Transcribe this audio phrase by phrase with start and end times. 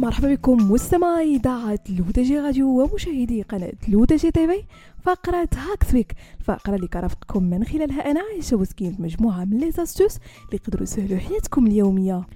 [0.00, 4.62] مرحبا بكم مستمعي إذاعة لودجي راديو ومشاهدي قناة لودجي تي في
[5.02, 10.16] فقرة Hacks Week الفقرة اللي كنرافقكم من خلالها أنا عائشة وسكينة مجموعة من les astuces
[10.16, 12.26] اللي يقدروا يسهلوا حياتكم اليومية.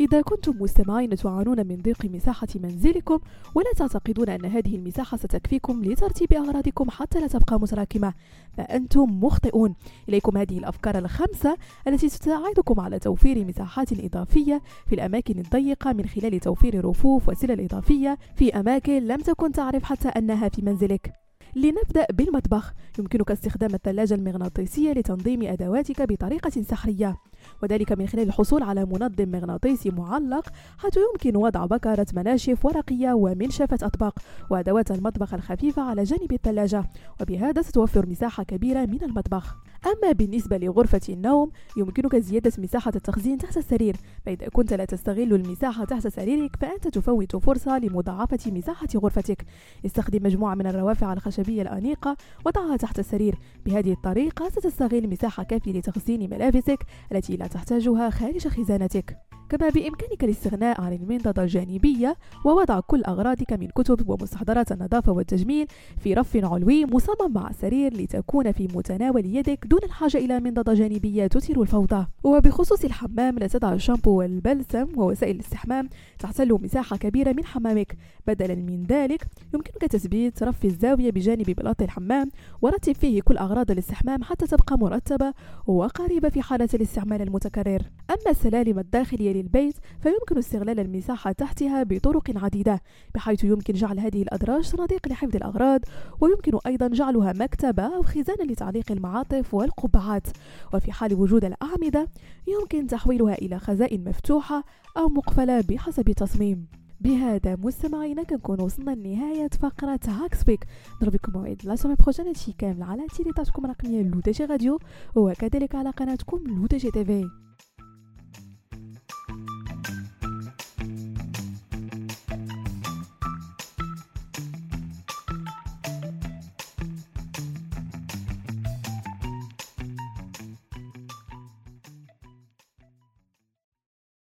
[0.00, 3.18] إذا كنتم مستمعين تعانون من ضيق مساحة منزلكم
[3.54, 8.14] ولا تعتقدون أن هذه المساحة ستكفيكم لترتيب أغراضكم حتى لا تبقى متراكمة.
[8.56, 9.74] فأنتم مخطئون.
[10.08, 11.56] إليكم هذه الأفكار الخمسة
[11.88, 18.18] التي تساعدكم على توفير مساحات إضافية في الأماكن الضيقة من خلال توفير رفوف وسلل إضافية
[18.36, 21.12] في أماكن لم تكن تعرف حتى أنها في منزلك.
[21.56, 22.72] لنبدأ بالمطبخ.
[22.98, 27.16] يمكنك استخدام الثلاجة المغناطيسية لتنظيم أدواتك بطريقة سحرية.
[27.62, 33.78] وذلك من خلال الحصول على منظم مغناطيسي معلق حيث يمكن وضع بكرة مناشف ورقية ومنشفة
[33.82, 34.18] أطباق
[34.50, 36.84] وأدوات المطبخ الخفيفة على جانب الثلاجة
[37.20, 39.56] وبهذا ستوفر مساحة كبيرة من المطبخ.
[39.86, 43.96] أما بالنسبة لغرفة النوم يمكنك زيادة مساحة التخزين تحت السرير.
[44.26, 49.44] فإذا كنت لا تستغل المساحة تحت سريرك فأنت تفوت فرصة لمضاعفة مساحة غرفتك.
[49.86, 53.38] استخدم مجموعة من الروافع الخشبية الأنيقة وضعها تحت السرير.
[53.66, 56.78] بهذه الطريقة ستستغل مساحة كافية لتخزين ملابسك
[57.12, 59.29] التي لا تحتاجها خارج خزانتك.
[59.50, 65.66] كما بإمكانك الاستغناء عن المنضدة الجانبية ووضع كل أغراضك من كتب ومستحضرات النظافة والتجميل
[65.98, 71.26] في رف علوي مصمم مع السرير لتكون في متناول يدك دون الحاجة إلى منضدة جانبية
[71.26, 72.06] تثير الفوضى.
[72.24, 75.88] وبخصوص الحمام لا تضع الشامبو والبلسم ووسائل الاستحمام
[76.18, 77.96] تحتل مساحة كبيرة من حمامك.
[78.26, 82.30] بدلا من ذلك يمكنك تثبيت رف الزاوية بجانب بلاط الحمام
[82.62, 85.32] ورتب فيه كل أغراض الاستحمام حتى تبقى مرتبة
[85.66, 87.82] وقريبة في حالة الاستعمال المتكرر.
[88.10, 92.80] أما السلالم الداخلية للبيت فيمكن استغلال المساحة تحتها بطرق عديدة
[93.14, 95.80] بحيث يمكن جعل هذه الأدراج صناديق لحفظ الأغراض
[96.20, 100.26] ويمكن أيضا جعلها مكتبة أو خزانة لتعليق المعاطف والقبعات.
[100.74, 102.08] وفي حال وجود الأعمدة
[102.48, 104.64] يمكن تحويلها إلى خزائن مفتوحة
[104.96, 106.66] أو مقفلة بحسب التصميم.
[107.00, 110.66] بهذا مستمعينا كنكون وصلنا لنهاية فقرة Hacks Week
[111.02, 114.78] نضربكم موعد la semaine prochaine هادشي كامل على إذاعتكم الرقمية لودجي راديو
[115.14, 117.49] وكذلك على قناتكم لودجي تيفي.